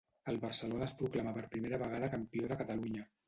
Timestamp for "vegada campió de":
1.83-2.59